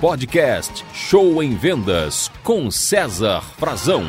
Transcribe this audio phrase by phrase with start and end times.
[0.00, 4.04] Podcast Show em Vendas com César Frazão.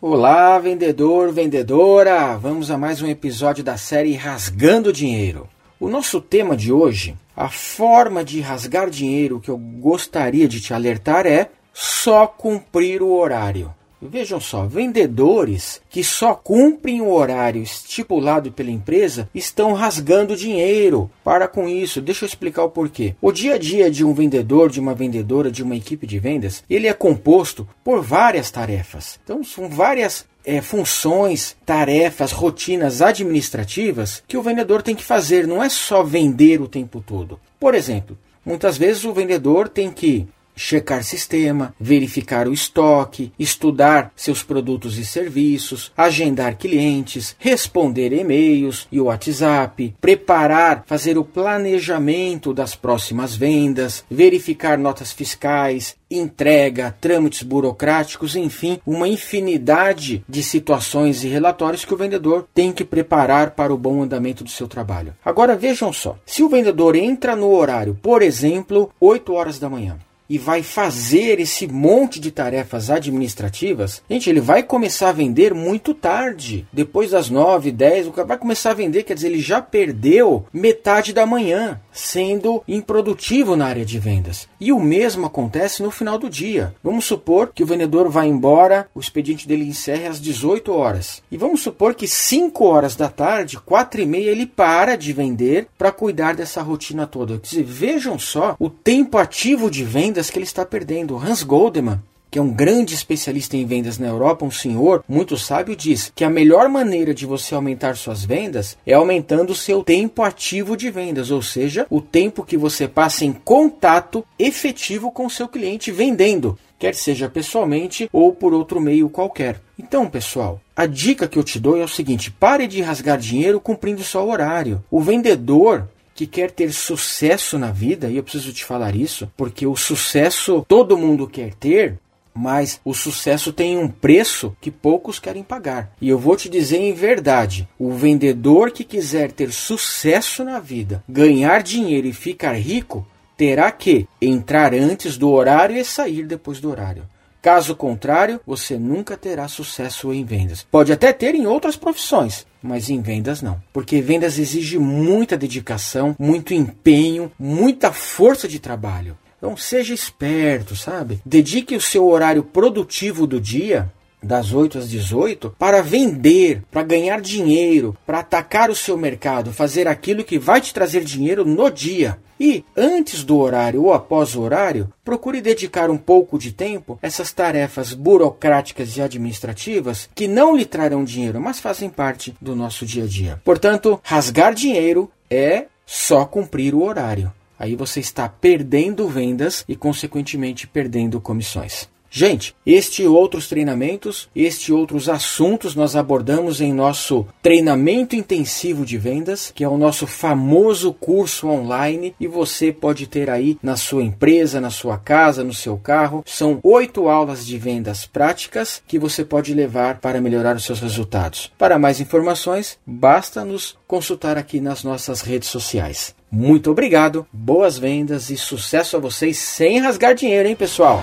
[0.00, 2.36] Olá, vendedor, vendedora!
[2.36, 5.48] Vamos a mais um episódio da série Rasgando Dinheiro.
[5.80, 10.72] O nosso tema de hoje, a forma de rasgar dinheiro que eu gostaria de te
[10.72, 13.74] alertar é só cumprir o horário.
[14.00, 21.10] Vejam só, vendedores que só cumprem o horário estipulado pela empresa estão rasgando dinheiro.
[21.24, 23.16] Para com isso, deixa eu explicar o porquê.
[23.20, 26.62] O dia a dia de um vendedor, de uma vendedora, de uma equipe de vendas,
[26.70, 29.18] ele é composto por várias tarefas.
[29.24, 35.46] Então, são várias é, funções, tarefas, rotinas administrativas que o vendedor tem que fazer.
[35.46, 37.40] Não é só vender o tempo todo.
[37.58, 44.42] Por exemplo, muitas vezes o vendedor tem que checar sistema, verificar o estoque, estudar seus
[44.42, 53.34] produtos e serviços, agendar clientes, responder e-mails e WhatsApp, preparar, fazer o planejamento das próximas
[53.34, 61.92] vendas, verificar notas fiscais, entrega, trâmites burocráticos, enfim, uma infinidade de situações e relatórios que
[61.94, 65.14] o vendedor tem que preparar para o bom andamento do seu trabalho.
[65.24, 69.98] Agora vejam só, se o vendedor entra no horário, por exemplo, 8 horas da manhã,
[70.28, 75.94] e vai fazer esse monte de tarefas administrativas, gente, ele vai começar a vender muito
[75.94, 76.66] tarde.
[76.72, 80.44] Depois das 9, 10, o cara vai começar a vender, quer dizer, ele já perdeu
[80.52, 84.48] metade da manhã, sendo improdutivo na área de vendas.
[84.60, 86.74] E o mesmo acontece no final do dia.
[86.82, 91.22] Vamos supor que o vendedor vai embora, o expediente dele encerre às 18 horas.
[91.30, 95.68] E vamos supor que 5 horas da tarde, 4 e meia, ele para de vender
[95.78, 97.38] para cuidar dessa rotina toda.
[97.38, 101.16] Quer dizer, vejam só o tempo ativo de venda vendas que ele está perdendo.
[101.16, 105.76] Hans Goldman, que é um grande especialista em vendas na Europa, um senhor muito sábio,
[105.76, 110.22] diz que a melhor maneira de você aumentar suas vendas é aumentando o seu tempo
[110.22, 115.30] ativo de vendas, ou seja, o tempo que você passa em contato efetivo com o
[115.30, 119.60] seu cliente vendendo, quer seja pessoalmente ou por outro meio qualquer.
[119.78, 123.60] Então, pessoal, a dica que eu te dou é o seguinte: pare de rasgar dinheiro
[123.60, 124.82] cumprindo só o horário.
[124.90, 129.64] O vendedor que quer ter sucesso na vida, e eu preciso te falar isso, porque
[129.68, 131.96] o sucesso todo mundo quer ter,
[132.34, 135.92] mas o sucesso tem um preço que poucos querem pagar.
[136.00, 141.04] E eu vou te dizer em verdade: o vendedor que quiser ter sucesso na vida,
[141.08, 143.06] ganhar dinheiro e ficar rico,
[143.36, 147.04] terá que entrar antes do horário e sair depois do horário.
[147.40, 150.66] Caso contrário, você nunca terá sucesso em vendas.
[150.70, 153.62] Pode até ter em outras profissões, mas em vendas não.
[153.72, 159.16] Porque vendas exige muita dedicação, muito empenho, muita força de trabalho.
[159.38, 161.20] Então seja esperto, sabe?
[161.24, 163.90] Dedique o seu horário produtivo do dia
[164.22, 169.86] das 8 às 18 para vender, para ganhar dinheiro, para atacar o seu mercado, fazer
[169.86, 172.18] aquilo que vai te trazer dinheiro no dia.
[172.40, 177.06] E antes do horário ou após o horário, procure dedicar um pouco de tempo a
[177.06, 182.86] essas tarefas burocráticas e administrativas que não lhe trarão dinheiro, mas fazem parte do nosso
[182.86, 183.40] dia a dia.
[183.44, 187.32] Portanto, rasgar dinheiro é só cumprir o horário.
[187.58, 191.88] Aí você está perdendo vendas e, consequentemente, perdendo comissões.
[192.10, 198.84] Gente, este e outros treinamentos, este e outros assuntos nós abordamos em nosso treinamento intensivo
[198.84, 203.76] de vendas, que é o nosso famoso curso online e você pode ter aí na
[203.76, 206.22] sua empresa, na sua casa, no seu carro.
[206.26, 211.52] São oito aulas de vendas práticas que você pode levar para melhorar os seus resultados.
[211.58, 216.14] Para mais informações, basta nos consultar aqui nas nossas redes sociais.
[216.30, 221.02] Muito obrigado, boas vendas e sucesso a vocês sem rasgar dinheiro, hein, pessoal?